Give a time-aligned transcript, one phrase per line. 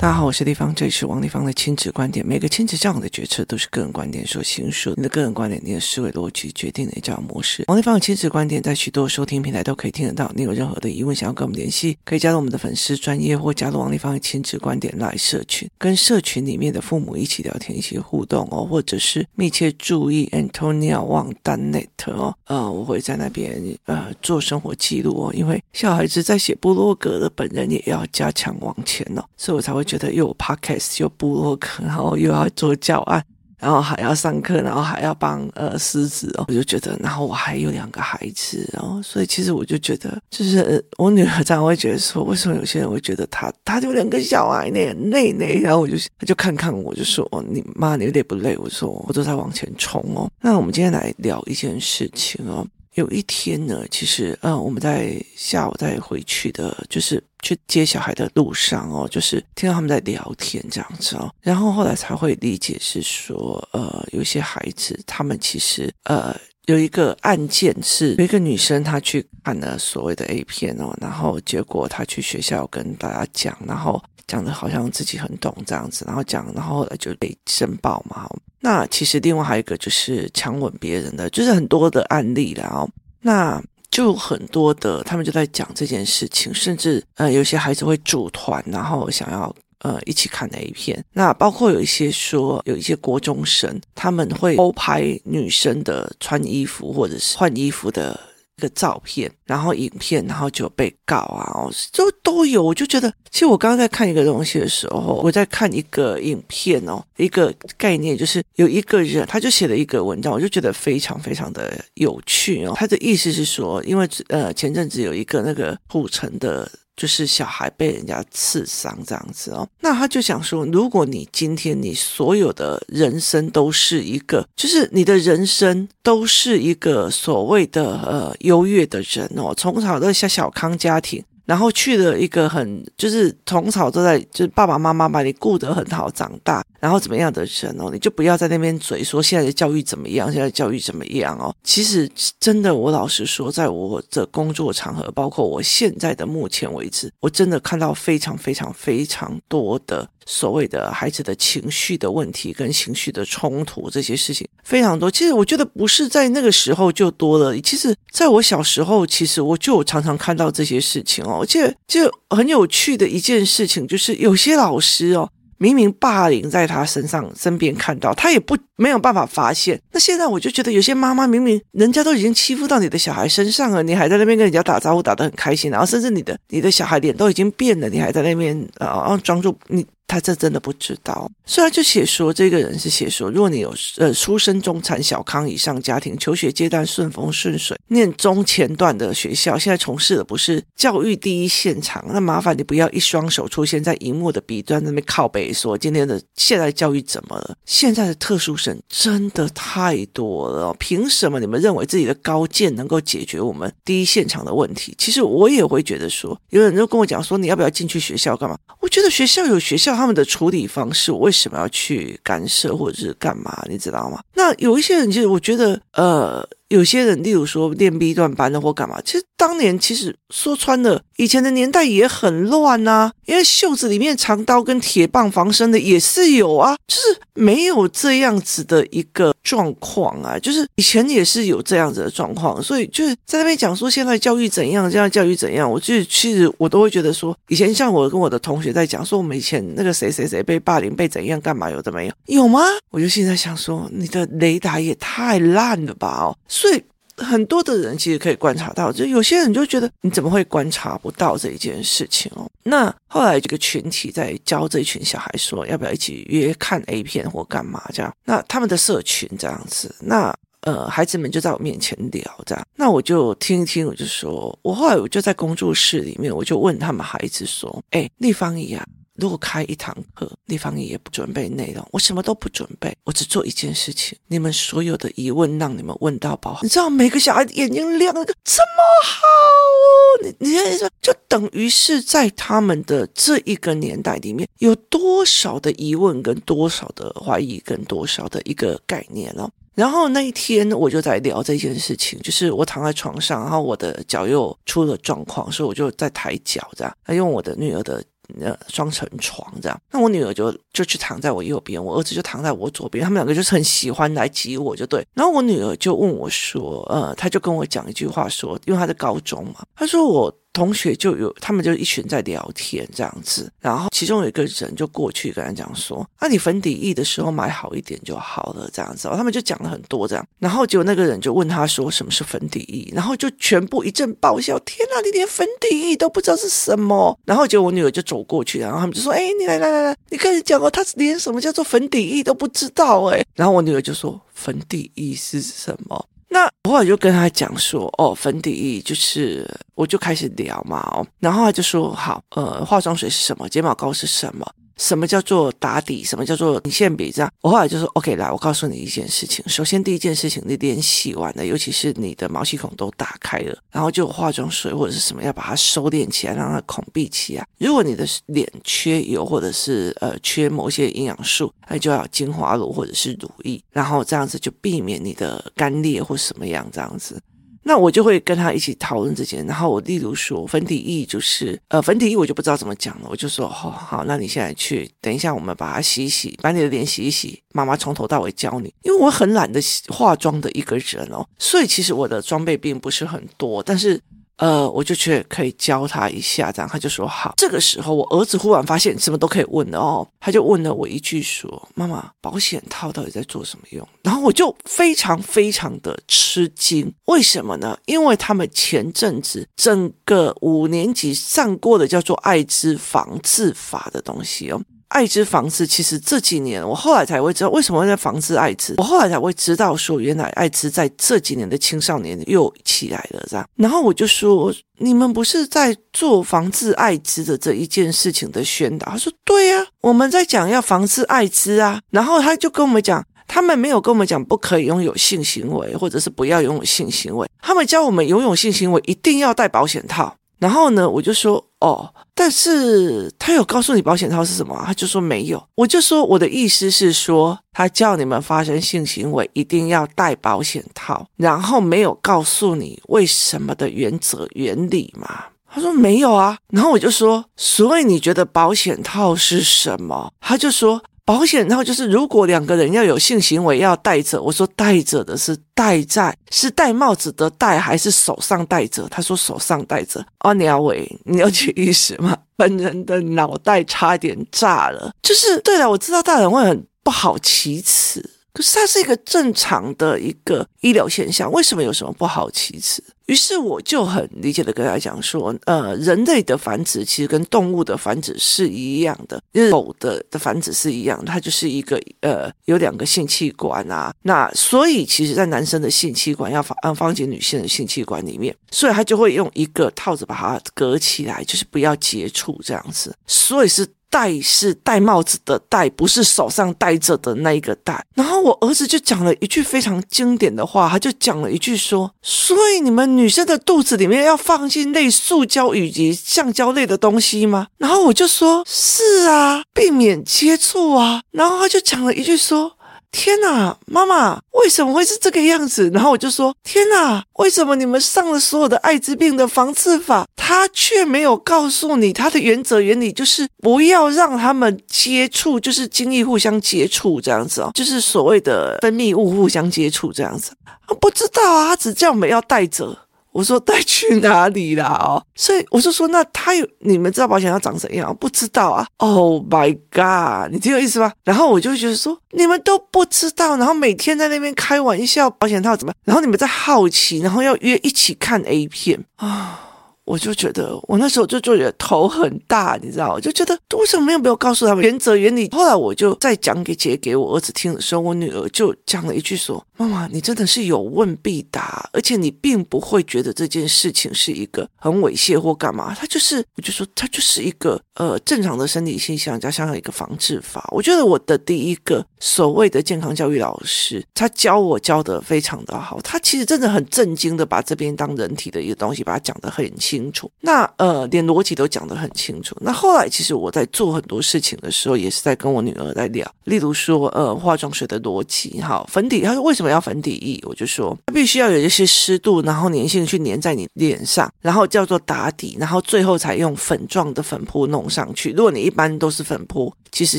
[0.00, 2.24] 大家好，我是丽芳，这里是王丽芳的亲子观点。
[2.24, 7.64] 每个亲子教养的决策都是个人观点所形塑，你的个人观点，你的思维逻辑决定你的教养模式。
[7.66, 10.30] 王丽芳的亲子观点在许多收听平台都可以听得到。
[10.36, 33.24] 你有任何的疑问想要跟我们联系，可以加入我们的粉丝专业或加入王丽芳的亲子观点来社群，跟社群里面的父母一起聊天，一起互动哦，或者是密切注意 Antonia Wang Net 哦，呃，我会在那边呃做生活记录哦，因为小孩子在写部落格的本人也要加强往前哦，所以我才会觉得又有 podcast 又部落格，然后又要做教案，
[33.58, 44.78] 然后还要上课，然后还要帮呃狮子哦，我就觉得，然后我还有两个孩子哦，所以其实我就觉得，就是、呃、我女儿常常会觉得说，为什么有些人会觉得她她就两个小孩呢
[45.10, 48.56] 累累，然后我就她就看看我，就说哦，你妈你累不累？
[48.58, 50.30] 我说我都在往前冲哦。
[50.40, 52.66] 那我们今天来聊一件事情哦。
[52.94, 66.34] 有一天呢，其实，嗯，我们在下午再回去的，就是去接小孩的路上哦，就是听到他们在聊天这样子哦，然后后来才会理解是说，呃，有些孩子他们其实，呃，
[66.66, 78.28] 有一个案件是有一个女生她去看了所谓的 A 片哦，然后结果她去学校跟大家讲，然后讲的好像自己很懂这样子，然后讲，然后后来就被申报嘛。
[78.60, 82.90] 那其实另外还有一个就是强吻别人的，就是很多的案例了哦。
[83.20, 83.62] 那
[83.98, 91.04] 就很多的，他们就在讲这件事情，甚至呃有些孩子会组团，然后想要呃一起看那一片。
[91.12, 98.27] 那包括有一些说有一些国中生，他们会偷拍女生的穿衣服或者是换衣服的。
[98.58, 102.60] 一个照片，然后影片，然后就被告啊，哦，都都有。
[102.60, 112.72] 我就觉得，其实我刚刚在看一个东西的时候，我在看一个影片哦，一个概念，就是有一个人，他就写了一个文章，我就觉得非常非常的有趣哦。
[112.74, 116.68] 他的意思是说，因为呃前阵子有一个那个土城的。
[116.98, 131.24] 就是小孩被人家刺伤这样子哦，那他就想说，如果你今天你所有的人生都是一个，就是你的人生都是一个所谓的呃优越的人哦，从小都小小康家庭。
[131.46, 141.54] 然后去了一个很，就是从小都在，就是爸爸妈妈把你顾得很好长大，然后怎么样的人哦，你就不要在那边嘴说现在的教育怎么样，现在的教育怎么样哦。
[141.62, 142.08] 其实
[142.38, 150.08] 真的，我老实说，在我的工作场合，包括我现在的目前为止，我真的看到非常非常非常多的。
[150.30, 155.10] 所谓的孩子的情绪的问题跟情绪的冲突，这些事情非常多。
[155.10, 157.58] 其实我觉得不是在那个时候就多了。
[157.62, 161.38] 其实在我小时候，其实我就常常看到这些事情哦。
[161.40, 165.30] 而且就很有趣的一件事情，就是有些老师哦。
[165.58, 169.80] 明明霸凌在他身上身边看到，他也不没有办法发现。
[169.92, 179.84] 那现在我就觉得有些妈妈明明人家都已经欺负到你的小孩身上了，你还在那边跟人家打招呼打得很开心，然后甚至你的你的小孩脸都已经变了，你还在那边啊啊装作你。
[180.08, 197.54] 他这真的不知道，虽然就写说这个人是写说，如果你有呃出身中产小康以上家庭，求学阶段顺风顺水，念中前段的学校，现在从事的不是教育第一现场，那麻烦你不要一双手出现在荧幕的彼端那边靠背说今天的现在教育怎么了？
[197.66, 204.94] 现在的特殊生真的太多了，凭什么你们认为自己的高见能够解决我们第一现场的问题？
[204.96, 208.56] 其实我也会觉得说，有人就跟我讲说，你要不要进去学校干嘛？
[208.80, 209.97] 我觉得学校有学校。
[209.98, 213.62] 他们的处理方式，我为什么要去干涉或者是干嘛？
[213.68, 214.22] 你知道吗？
[214.34, 216.48] 那有一些人，就是我觉得，呃。
[216.68, 242.60] 有些人，例如说练 B 段班的或干嘛，其实当年其实说穿了，以前的年代也很乱呐，因为袖子里面藏刀跟铁棒防身的也是有啊，就是没有这样子的一个状况啊，就是以前也是有这样子的状况，所以就是在那边讲说现在教育怎样，现在教育怎样，我就其实我都会觉得说，以前像我跟我的同学在讲说，我们以前那个谁谁谁被霸凌被怎样干嘛有的没有有吗？
[242.90, 246.36] 我就现在想说，你的雷达也太烂了吧哦。
[246.58, 246.82] 所以
[247.16, 252.50] 很多的人其实可以观察到，就有些人就觉得你怎么会观察不到这一件事情哦？
[252.64, 258.12] 那后来这个群体在教这一群小孩说，要不要一起约看 A 片或干嘛这样？
[258.24, 268.84] 那他们的社群这样子，那呃孩子们就在我面前聊这样，那我就听一听，我就说，我后来我就在工作室里面，我就问他们孩子说，哎，丽芳姨啊。
[269.18, 274.16] 如果开一堂课，丽芳也不准备内容，我什么都不准备，我只做一件事情。
[274.28, 276.60] 你们所有的疑问让你们问到饱。
[276.62, 289.50] 你知道每个小孩眼睛亮的这么好哦， 你你看说，就等于是在他们的这一个年代里面，有多少的疑问跟多少的怀疑跟多少的一个概念哦。
[289.74, 298.04] 然后那一天我就在聊这件事情，就是我躺在床上，然后我的脚又出了状况，所以我就在抬脚这样，用我的女儿的。
[298.40, 299.80] 呃双层床这样。
[299.90, 305.06] 那我女儿就就去躺在我右边，我儿子就躺在我左边，他们两个就是很喜欢来挤我就对。
[305.14, 310.34] 然后我女儿就问我说，呃，她就跟我讲一句话说，因为她在高中嘛，她说我。
[310.58, 343.48] 同学就有，他们就一群在聊天这样子，然后其中有一个人就过去跟他讲说：“那、你粉底液的时候买好一点就好了。”这样子，他们就讲了很多这样，然后结果那个人就问他说：“什么是粉底液？”然后就全部一阵爆笑：“天哪，你连粉底液都不知道是什么？”然后结果我女儿就走过去，然后他们就说：“哎，你来来来来，你开始讲哦，他连什么叫做粉底液都不知道哎。”然后我女儿就说：“粉底液是什么？”那我后来就跟他讲说，哦，粉底液就是，我就开始聊嘛，哦，然后他就说，好，呃，化妆水是什么？
[343.48, 344.46] 睫毛膏是什么？
[344.78, 346.02] 什么叫做打底？
[346.02, 347.10] 什么叫做眼线笔？
[347.10, 349.44] 这样，我后来就说，OK，来，我告诉你一件事情。
[349.48, 357.46] 首先，第一件事情，你脸洗完了，尤其是你的毛细孔都打开了，然后就化妆水或者是什么，要把它收敛起来，让它孔闭起来。
[357.58, 367.20] 如果你的脸缺油或者是呃缺某些营养素，那就要精华乳或者是乳液，然后这样子就避免你的干裂或什么样这样子。
[367.62, 384.00] 那我就会跟他一起讨论这件，然后我例如说粉底液就是，呃，粉底液我就不知道怎么讲了，我就说，哦，好，那你现在去，等一下我们把它洗一洗，把你的脸洗一洗，妈妈从头到尾教你，因为我很懒得化妆的一个人哦，所以其实我的装备并不是很多，但是。
[384.38, 387.34] 呃，我就去可以教他一下，这样他就说好。
[387.36, 397.76] 这个时候，我儿子忽然发现什么都可以问了哦，他就问了我一句说：“妈妈，保险套到底在做什么用？”然后我就非常非常的吃惊，为什么呢？
[397.86, 404.62] 因为他们前阵子整个五年级上过的叫做艾滋防治法的东西哦。
[404.88, 408.74] 艾滋防治，其实这几年我后来才会知道为什么会在防治艾滋。
[408.78, 413.46] 我后来才会知道说，原来艾滋在这几年的青少年又起来了，这样。
[413.56, 418.90] 然后我就说，你们不是在做防治艾滋的这一件事情的宣导？
[418.90, 421.80] 他说，对呀，我们在讲要防治艾滋啊。
[421.90, 427.28] 然后他就跟我们讲，他们没有跟我们讲不可以拥有性行为，或者是不要拥有性行为。
[427.40, 430.14] 他们教我们拥有性行为一定要戴保险套。
[430.38, 434.62] 然后呢，我就说哦，但是他有告诉你保险套是什么？
[434.64, 435.42] 他就说没有。
[435.56, 445.24] 我就说我的意思是说，他叫你们发生性行为一定要戴保险套，然后没有告诉你为什么的原则原理嘛？
[445.50, 446.38] 他说没有啊。
[446.50, 450.12] 然后我就说，所以你觉得保险套是什么？
[450.20, 450.82] 他就说。
[451.08, 458.86] 保险然后就是，如果两个人要有性行为要戴着，我说戴着的是戴在，是戴帽子的戴还是手上戴着？
[458.90, 460.04] 他说手上戴着。
[460.20, 462.14] 哦，鸟伟，你要去意思吗？
[462.36, 464.90] 本人的脑袋差点炸了。
[465.02, 468.04] 就是对了，我知道大人会很不好启齿，
[468.38, 472.80] 可是它是一个正常的一个医疗现象，为什么有什么不好其次？
[473.06, 493.66] 于是我就很理解的跟他讲说，呃，人类的繁殖其实跟动物的繁殖是一样的，因为狗的的繁殖是一样，它就是一个呃有两个性器官啊，那所以其实在男生的性器官要放嗯放进女性的性器官里面，所以他就会用一个套子把它隔起来，就是不要接触这样子，所以是。
[493.90, 497.84] 戴是戴帽子的戴，不是手上戴着的那一个戴。
[497.94, 512.57] 然后我儿子就讲了一句非常经典的话，他就讲了一句说：“所以你们女生的肚子里面要放进类塑胶以及橡胶类的东西吗？”然后我就说：“是啊，避免接触啊。”然后他就讲了一句说。
[512.90, 515.70] 天哪，妈妈，为什么会是这个样子？
[515.72, 530.32] 然后我就说：天哪，为什么你们上了所有的艾滋病的防治法，他却没有告诉你他的原则原理，就是不要让他们接触，就是精液互相接触这样子哦，就是所谓的分泌物互相接触这样子。
[530.80, 532.76] 不知道啊，他只叫我们要带着。
[533.18, 534.66] 我说带去哪里啦？
[534.80, 537.92] 哦，所以我就说，那他有你们知道保险要长怎样？
[537.96, 538.64] 不知道啊。
[538.76, 540.92] Oh my god，你听有意思吗？
[541.02, 545.72] 然后我就觉得说，你们都不知道，然后每天在那边开玩笑，保险套怎么？
[545.84, 549.40] 然后你们在好奇，然后要约一起看 A 片啊。
[549.88, 555.30] 我就觉得，我那时候就就觉得头很大，你知道，我就觉得为什么没有没有告诉他们原则原理？
[555.30, 570.46] 后来我就再讲给姐给我儿子听的时候，我女儿就讲了一句说：“妈妈，你真的是有问必答，而且你并不会觉得这件事情是一个很猥亵或干嘛，他就是，我就说他就是一个呃正常的生理现象，加上一个防治法。
[570.52, 580.10] 我觉得我的第一个所谓的健康教育老师，他教我教得非常的好，他其实真的很震惊的把这边当人体的一个东西，把它讲得很清。”清楚。
[580.20, 582.36] 那呃，连逻辑都讲得很清楚。
[582.40, 590.20] 那后来其实我在做很多事情的时候，也是在跟我女儿在聊，例如说呃，化妆水的逻辑，哈，粉底，她说为什么要粉底液？
[590.26, 598.10] 我就说它必须要有一些湿度，然后粘性去粘在你脸上，然后叫做打底，然后最后才用粉状的粉扑弄上去。
[598.10, 599.98] 如果你一般都是粉扑，其实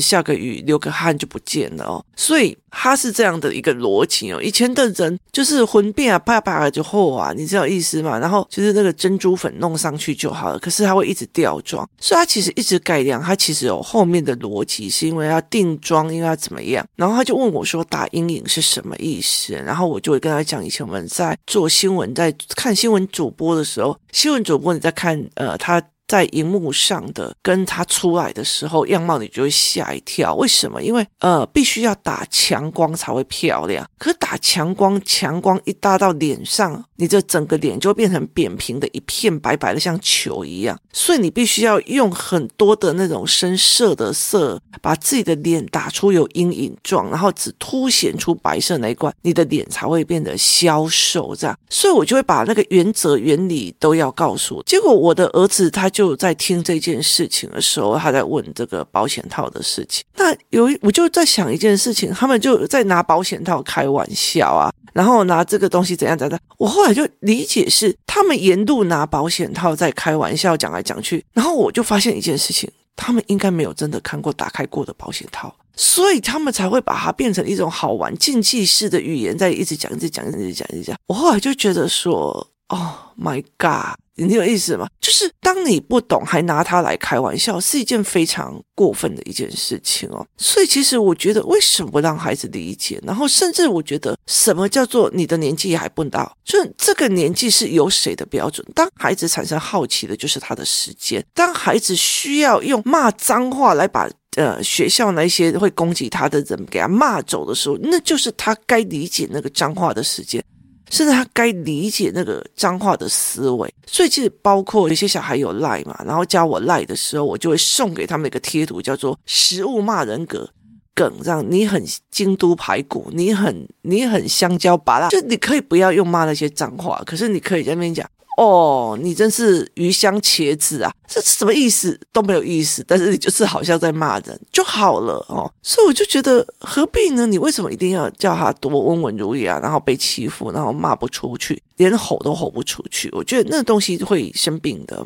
[0.00, 2.04] 下个雨流个汗就不见了哦。
[2.16, 4.42] 所以它是这样的一个逻辑哦。
[4.42, 8.18] 以前的人就是混变啊，啪啪就厚啊，你知道意思吗？
[8.18, 13.22] 然后就是那个珍珠粉弄弄上去就好了，可是它会一直掉妆，所以它其实一直改良。
[13.22, 16.84] 它其实有后面的逻辑，是因为要定妆，因为要怎么样？
[16.96, 25.80] 然后他就问我说：“打阴影是什么意思？”然后我就会跟他讲，以前我们在做新闻，在看新闻主播的时候，新闻主播你在看呃他。
[26.10, 30.34] 在荧幕上的跟他出来的时候样貌，你就会吓一跳。
[30.34, 30.82] 为什么？
[30.82, 33.88] 因为呃，必须要打强光才会漂亮。
[33.96, 40.76] 可打强光，强光一打到脸上，你这整个脸就变成扁平的一片白白的，像球一样。
[40.92, 51.36] 所以你必须要用很多的那种深色的色，把自己的脸打出有阴影状，然后只凸显出白色那一块，你的脸才会变得消瘦。
[51.36, 54.60] 这样，所以我就会把那个原则原理都要告诉。
[54.66, 55.99] 结果我的儿子他就。
[56.00, 60.02] 就在听这件事情的时候，他在问这个保险套的事情。
[60.16, 66.40] 那有我就在想一件事情，他们就在拿保险套开玩笑啊，然后拿这个东西怎样怎样。
[66.56, 71.22] 我后来就理解是他们沿路拿保险套在开玩笑，讲来讲去。
[71.34, 80.96] 然后我就发现一件事情，他们应该没有真的看过打开过的保险套，所以他们才会把它变成一种好玩竞技式的语言，在一直讲、一直讲、一直讲、一直讲。
[81.06, 82.80] 我后来就觉得说，Oh
[83.20, 83.98] my God！
[84.26, 84.86] 你有意思吗？
[85.00, 90.26] 就是当你不懂还拿他来开玩笑，是一件非常过分的一件事情哦。
[90.36, 93.00] 所以其实我觉得，为什么不让孩子理解？
[93.06, 96.36] 然后甚至我觉得，什么叫做你的年纪还不到？
[96.44, 98.66] 就这个年纪是由谁的标准？
[98.74, 101.24] 当孩子产生好奇的，就是他的时间。
[101.34, 110.42] 当孩子需要用骂脏话来把呃学校那些会攻击他的人给他骂走的时候，那就是他该理解那个脏话的时间。
[110.90, 120.50] 甚至他该理解那个脏话的思维，所以其实包括有些小孩有赖嘛，然后教我赖的时候，我就会送给他们一个贴图，叫做“食物骂人格
[120.94, 128.08] 梗”，让你很京都排骨，你很你很香蕉拔拉，就你可以不要用骂那些脏话，可是你可以在那边讲。
[128.36, 130.92] 哦，你真是鱼香茄子啊！
[131.06, 135.52] 这什么意思都没有意思，但是你就是好像在骂人就好了哦。
[135.62, 137.26] 所以我就觉得何必呢？
[137.26, 143.10] 你为什么一定要叫他多温文儒雅，然后被欺负，然后骂不出去，连吼都吼不出去？
[143.12, 145.04] 我觉得那东西会生病的。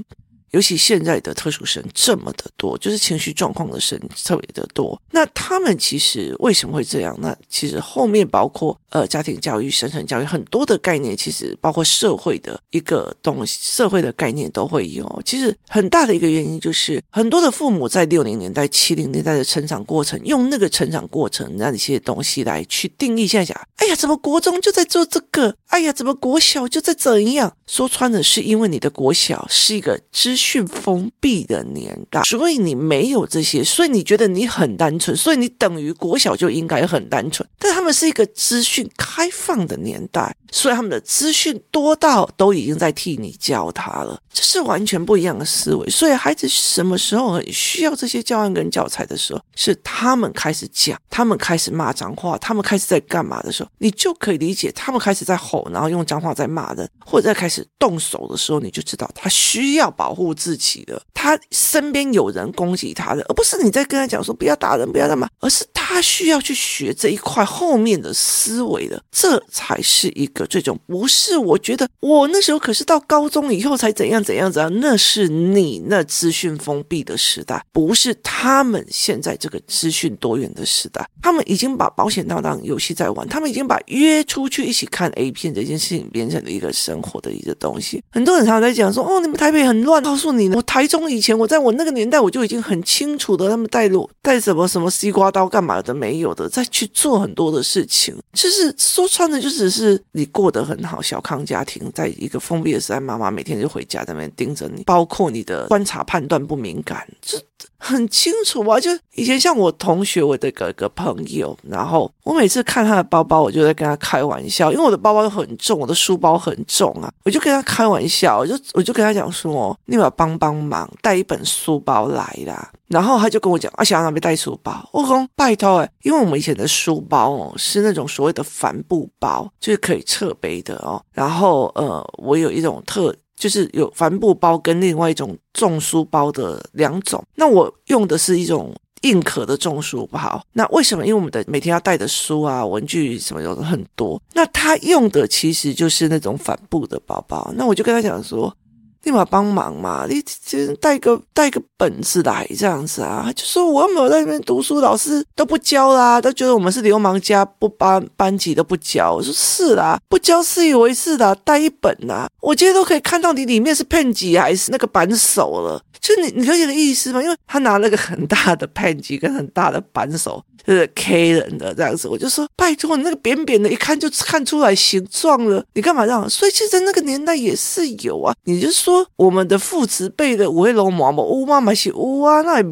[0.54, 5.00] 尤其现在的特殊生这么的多，就是情绪状况的生特别的多。
[5.10, 7.18] 那他们其实为什么会这样？
[7.20, 15.04] 那其实后面包括呃家庭教育、生存教育很多的概念，其实包括社会的一个东西，社会的概念都会有。
[15.24, 23.26] 其实很大的一个原因就是很多的父母在六零年代、七零年代的成长过程，用那个成长过程那些东西来去定义。
[23.26, 25.56] 现在讲，哎呀，怎么国中就在做这个？
[25.66, 27.56] 哎呀，怎么国小就在怎样？
[27.66, 37.48] 说穿了，是因为你的国小是一个知识讯封闭的年代，所以你没有这些，所以你觉得你很单纯，所以你等于国小就应该很单纯。
[37.58, 45.88] 但他们是一个资讯开放的年代，所以他们的资讯多到都已经在替你教他了，这是完全不一样的思维。
[45.88, 57.66] 所以孩子什么时候很需要这些教案跟教材的时候，是他们开始讲，他们开始骂脏话，他们开始在干嘛的时候，你就可以理解他们开始在吼，然后用脏话在骂人，或者在开始。
[57.78, 70.78] 动手的时候，你就知道他需要保护自己的，他身边有人攻击他的，而不是你在跟他讲说不要打人，不要干嘛，而是他需要去学这一块后面的思维的，这才是一个最终。
[70.86, 81.04] 不是我觉得我那时候可是到高中以后才怎样怎样怎样，那是你那资讯封闭的时代，不是他们现在这个资讯多元的时代。
[81.22, 88.02] 他们已经把保险当当游戏在玩，他们已经把约出去一起看 A 片这件事情变成了一个生活的一个东西。
[88.12, 98.16] 很多人常常在讲说：“哦，你们台北很乱。”告诉你呢，我台中以前我在我那个年代，我就已经很清楚的，他们带路带什么什么西瓜刀干嘛的没有的，再去做很多的事情。
[98.32, 107.36] 就是说穿了，就只是你过得很好，小康家庭，在一个封闭的时代，妈妈每天就回家在那边盯着你，包括你的观察判断不敏感，这
[107.84, 108.80] 很清楚啊。
[108.80, 122.70] 就以前像我同学，我的个个朋友，然后我每次看他的包包，我就在跟他开玩笑，因为我的包包都很重，我的书包很重啊，我就跟他开玩笑，我就我就跟他讲说，你要帮帮忙，带一本书包来啦。
[122.88, 131.02] 然后他就跟我讲，啊，想要那边带书包，我说拜托哎，因为我们以前的书包哦是那种所谓的帆布包，就是可以侧背的哦。
[131.12, 137.22] 然后呃，我有一种特就是有帆布包跟另外一种重书包的两种。
[137.34, 140.44] 那我用的是一种硬壳的重书包。
[140.52, 141.04] 那为什么？
[141.04, 144.20] 因为我们的每天要带的书啊、文具什么有的很多。
[144.32, 147.52] 那他用的其实就是那种帆布的包包。
[147.56, 148.54] 那我就跟他讲说。
[149.04, 150.06] 立马帮忙嘛！
[150.08, 153.30] 你就带个带个本子来这样子啊？
[153.34, 159.12] 就说我又没有在那边读书，老师都不教啦，都觉得我们是流氓家，不班班级都不教。
[159.14, 165.80] 我说是啦，不教自以为是的，带一本呐，我今天都可以看到你里面是片级还是那个扳手了。
[166.04, 167.22] 就你你了解的意思吗？
[167.22, 170.44] 因为他拿了个很大的片机跟很大的扳手。
[170.66, 176.26] 就是 K 人的这样子，我就说拜托你那个扁扁的，一看就看出来形状了，你干嘛这样？
[176.30, 178.34] 所以其实在那个年代也是有啊。
[178.44, 182.62] 你就说我们的父执辈的五位龙妈妈，乌妈妈是乌啊，那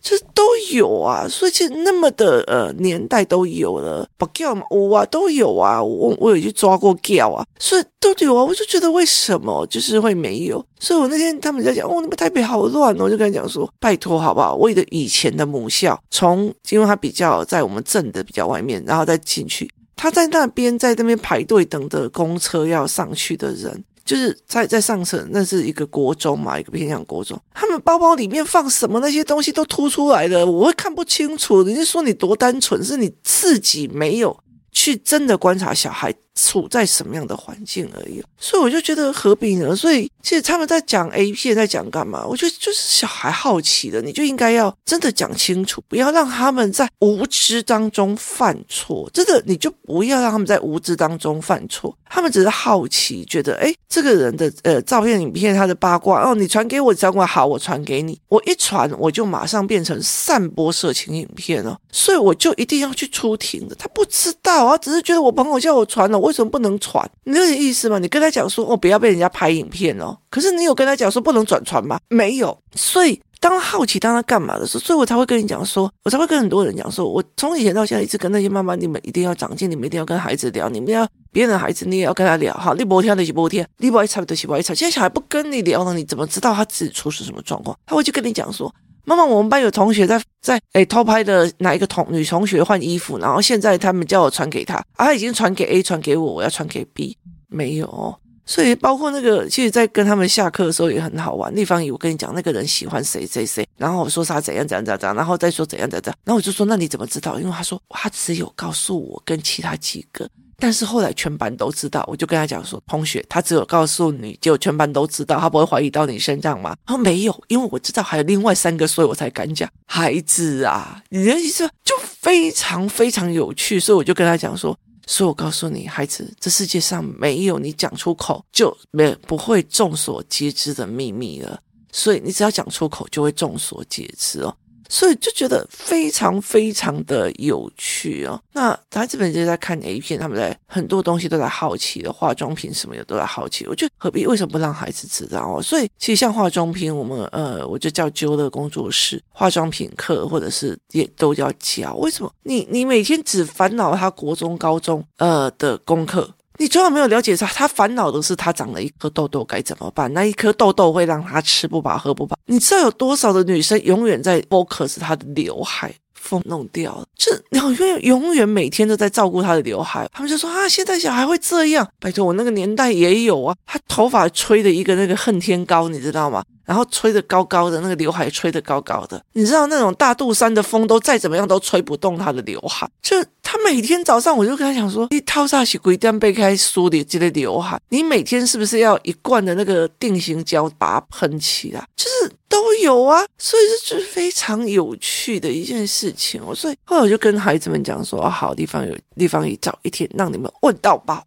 [0.00, 0.08] 不。
[0.08, 10.64] 这都有啊，所以其实那么的呃年代都有了，不叫嘛，我啊都有啊，我我有去抓过叫啊，所以都有啊，我就觉得为什么就是会没有？
[10.80, 14.54] 所以我那天他们在讲，哦，那个台北好乱哦，我就跟他讲说，拜托好不好？
[14.54, 23.84] 我的以前的母校，从因为他比较在我们镇的比较外面，然后再进去，他在那边在那边排队等着公车要上去的人。
[24.08, 31.62] 就是在在上层，那是一个国中嘛，一个偏向国中，他们包包里面放什么那些东西都凸出来的，我会看不清楚。
[31.62, 34.34] 人家说你多单纯，是你自己没有
[34.72, 36.14] 去真的观察小孩。
[36.40, 39.74] 处在什么样的环境而已，所以我就觉得何必呢？
[39.74, 42.24] 所以其实他们在讲 A 片，在讲干嘛？
[42.24, 49.10] 我觉得就是小孩好奇的，你就应该要真的讲清楚，不要让他们在无知当中犯错。
[49.12, 51.92] 真的，你就不要让他们在无知当中犯错。
[52.10, 58.18] 他们只是好奇，觉得诶，这个人的呃照片、影片，他的八卦哦，你传给我，传过好，我传给你。
[58.28, 63.74] 我一传，我就马上变成散播色情影片了，所以我就一定要去出庭的。
[63.74, 66.27] 他不知道啊，只是觉得我朋友叫我传了我。
[66.28, 67.10] 为什么不能传？
[67.24, 67.98] 你有点意思吗？
[67.98, 70.14] 你跟他讲说哦，不要被人家拍影片哦。
[70.28, 71.98] 可是你有跟他讲说不能转传吗？
[72.10, 72.56] 没有。
[72.74, 82.52] 所以当他好奇，当他干嘛的时候，所以我才会跟你讲说，我才会跟很多人讲说，我从以前到现在一直跟那些妈妈，你们一定要长进，你们一定要跟孩子聊，你们要别人的孩子，你也要跟他聊。
[82.52, 84.74] 哈，你不听的是不听，你不爱吵的是不爱吵。
[84.74, 87.74] 现在小孩不跟你聊了，你怎么知道他自己出是什么状况？
[87.86, 88.70] 他会去跟你讲说。
[89.08, 97.16] 妈妈，我们班有同学在在诶偷拍的哪一个同女同学换衣服，然后现在他们叫我传给他，啊，他已经传给 A，传给我，我要传给 B，
[97.48, 101.54] 没有，所以包括那个，其实，在跟他们下课的时候也很好玩。
[101.56, 107.40] 立方体，我跟你讲，那个人喜欢谁谁谁，然后我说他怎样怎样怎样，然后再说怎样怎样，然后我就说那你怎么知道？
[107.40, 110.28] 因为他说他只有告诉我跟其他几个。
[110.60, 131.60] 但是后来全班都知道，我就跟他讲说：“同学，他只有告诉你，结果全班都知道，他不会怀疑到你身上吗？”他说：“没有，因为我知道还有另外三个，所以我才敢讲。”孩子啊，你的意思就非常非常有趣，所以我就跟他讲说：“所以我告诉你，孩子，这世界上没有你讲出口就没不会众所皆知的秘密了，
[131.92, 134.52] 所以你只要讲出口，就会众所皆知哦。”
[134.88, 138.40] 所以就觉得非常非常的有趣哦。
[138.52, 143.66] 那他这本就在看 A 片，他们在很多东西都在好奇的，化妆品什么的都在好奇。
[143.66, 145.62] 我觉得何必为什么不让孩子知道哦？
[145.62, 151.94] 所以其实像化妆品，我们呃，我就叫揪的工作室化妆品课，或者是也都要教。
[151.96, 152.32] 为什么？
[152.42, 156.28] 你你每天只烦恼他国中、高中呃的功课。
[156.58, 160.12] 你从来没有了解他，他烦恼的是他长了一颗痘痘该怎么办？
[160.12, 162.36] 那一颗痘痘会让他吃不饱喝不饱。
[162.46, 167.04] 你知道有多少的女生永远在 focus 她的刘海风弄掉了？
[167.16, 170.08] 这永远永远每天都在照顾她的刘海。
[170.12, 171.88] 他们就说啊，现在小孩会这样？
[172.00, 176.44] 拜托，我那个年代也有啊，他头发吹的一个那个恨天高，你知道吗？
[176.64, 182.86] 然后吹得高高的，那个刘海吹得高高的，你知道那种大肚山的风都再怎么样都吹不动他的刘海。
[183.00, 191.82] 就他每天早上，我就跟他讲说：“你套上去龟蛋背开梳的这个刘海，你每天是不是要一罐的那个定型胶把它喷起来？
[191.96, 196.54] 就是都有啊，所以这就是非常有趣的一件事情哦。
[196.54, 201.24] 所以后来我就跟孩子们讲说：好地方有地方，一找一天让你们问到爆，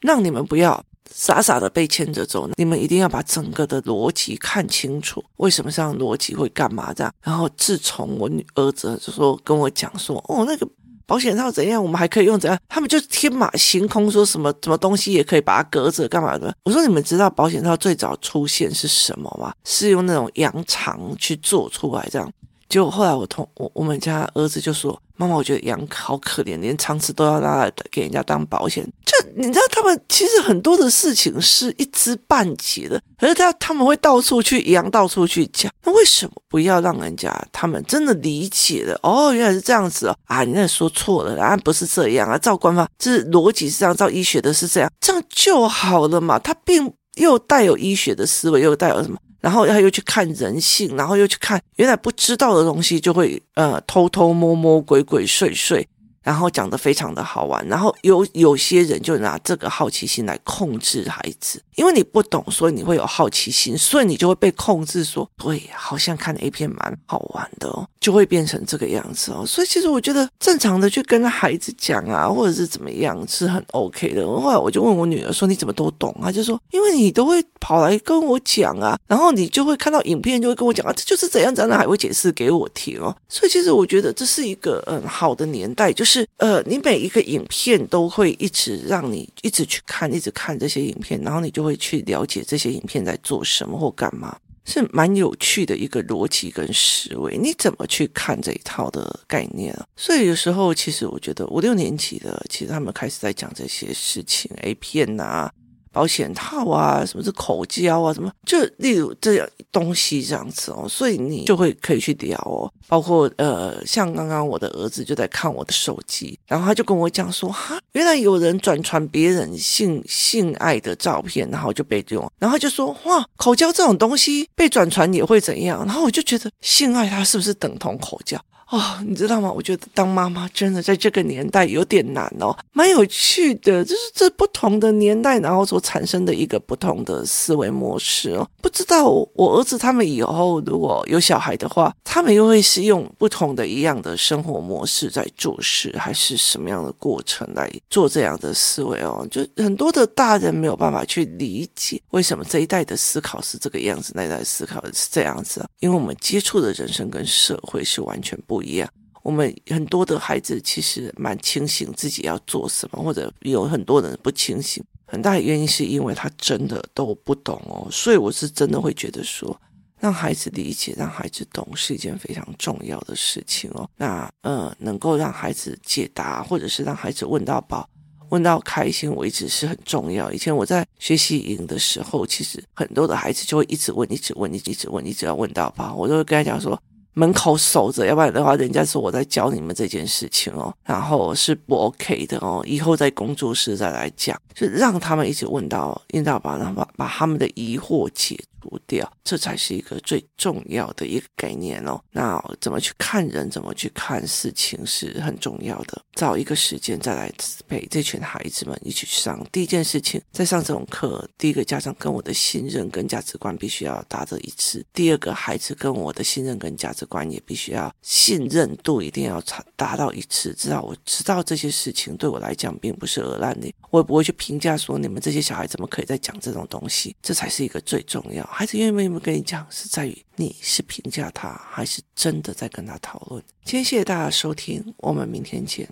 [0.00, 7.12] 让你们不要。”傻傻的被牵着走，你们一定要把整个的逻辑看清楚，为什么这样逻辑会干嘛这样？
[7.20, 10.68] 然后自从我女儿子就说跟我讲说，哦，那个
[11.10, 12.56] 保险套怎样，我们还可以用怎样？
[12.68, 16.54] 他们就天马行空说什么什么东西也可以把它隔着干嘛的？
[16.62, 19.52] 我说你们知道保险套最早出现是什么吗？
[19.64, 22.30] 是用那种羊肠去做出来这样。
[22.70, 24.98] 结果后来我同我我们家儿子就说。
[25.16, 28.82] 妈妈，我觉得羊好可怜，连肠子都要拿来给人家当保险。
[29.04, 35.70] 就你知道，他们其实很多的事情是一知半解的，可是他他们会到处去羊到处去讲。
[35.84, 38.98] 那为什么不要让人家他们真的理解了？
[39.02, 40.16] 哦，原来是这样子哦！
[40.24, 46.38] 啊，你那说错了，啊，不是这样啊，照官方，这逻辑是这样，照医学的是这样，这样就好了嘛。
[46.38, 49.18] 他并又带有医学的思维，又带有什么？
[49.40, 55.84] 然后他又去看人性，然后又去看原来不知道的东西，就会呃偷偷摸摸、鬼鬼祟祟。
[56.22, 69.44] 然后讲的非常的好玩，然后有有些人就拿这个好奇心来控制孩子，因为你不懂，所以你会有好奇心，所以你就会被控制说，对，好像看 A 片蛮好玩的哦，就会变成这个样子哦。
[69.46, 74.26] 所以其实我觉得正常的去跟孩子讲啊，或者是怎么样是很 OK 的。
[74.26, 76.30] 后来我就问我女儿说，你怎么都懂啊？
[76.30, 83.16] 就说因为你都会跑来跟我讲啊，然后你就会看到影片就会跟我讲啊，这就是怎样怎样，还会解释给我听哦。
[83.26, 86.09] 所以其实我觉得这是一个嗯好的年代，就是。
[86.12, 97.38] 是呃，你每一个影片都会一直让你一直去看，一直看这些影片，然后你就会去了解这些影片在做什么或干嘛，是蛮有趣的一个逻辑跟思维。
[97.38, 99.86] 你怎么去看这一套的概念啊？
[99.96, 105.52] 所以有时候其实我觉得五六年级的，其实他们开始在讲这些事情，A 片啊。
[105.92, 125.84] 保险套啊，什么是口交啊，什么就例如这样东西这样子哦，所以你就会可以去聊哦，包括呃，像刚刚我的儿子就在看我的手机，然后他就跟我讲说，哈，原来有人转传别人性性爱的照片，然后就被用，然后就说，哇，口交这种东西被转传也会怎样？
[125.84, 128.38] 然后我就觉得性爱它是不是等同口交？
[128.70, 129.50] 哦，你知道吗？
[129.50, 138.48] 我觉得当妈妈真的在这个年代有点难哦，蛮有趣的，就是这不同的年代，然后所产生的一个不同的思维模式哦。
[138.62, 149.26] 不知道我儿子他们以后如果有小孩的话，他们又会是用不同的一样的生活模式在做事，还是什么样的过程来做这样的思维哦？
[149.32, 155.68] 就很多的大人没有办法去理解为什么这一代的思考是这个样子，那一代的思考是这样子？
[155.80, 158.59] 因为我们接触的人生跟社会是完全不。
[158.60, 158.86] 不一样，
[159.22, 167.88] 我们很多的孩子其实蛮清醒自己要做什么，或者有很多人不清醒，很大的原因是因为他真的都不懂哦。
[167.90, 169.58] 所以我是真的会觉得说，
[169.98, 173.88] 让孩子理解、让孩子懂是一件非常重要的事情哦。
[173.96, 177.88] 那呃，能够让孩子解答，或者是让孩子问到饱、
[178.28, 180.30] 问到开心为止是很重要。
[180.30, 186.78] 以前我在学习营的时候，其实很多的孩子就会一直问、一直问、一直问、一直要问到饱，我都会跟他讲说。
[187.14, 192.62] 门口守着，要不然的话，人家说我在教你们这件事情哦，然后是不 OK 的哦。
[192.66, 202.00] 以后在工作室再来讲，就让他们一直问到，引导把把把他们的疑惑解除掉，这才是一个最重要的一个概念哦。
[202.10, 206.02] 那怎么去看人，怎么去看事情是很重要的。
[206.14, 207.32] 找一个时间再来
[207.66, 209.44] 陪这群孩子们一起去上。
[209.50, 220.52] 第一件事情，在上这种课，第一个家长跟我的信任跟价值观必须要达到一致；第二个孩子跟我的信任跟价值观也必须要信任度一定要达达到一致。
[220.54, 227.16] 知道我知道这些事情对我来讲并不是鹅烂的，我也不会去评价说你们这些小孩怎么可以再讲这种东西。
[227.22, 228.44] 这才是一个最重要。
[228.52, 233.42] 孩子愿不愿意跟你讲，是在于你是评价他，还是真的在跟他讨论。
[233.64, 235.88] 今天谢谢大家收听，我们明天见。